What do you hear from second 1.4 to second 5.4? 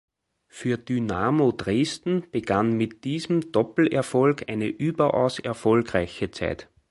Dresden begann mit diesem Doppelerfolg eine überaus